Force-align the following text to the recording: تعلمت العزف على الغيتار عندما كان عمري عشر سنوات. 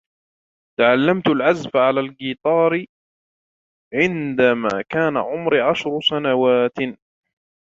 تعلمت 0.79 1.27
العزف 1.27 1.75
على 1.75 1.99
الغيتار 1.99 2.85
عندما 3.93 4.81
كان 4.89 5.17
عمري 5.17 5.61
عشر 5.61 5.99
سنوات. 6.09 6.73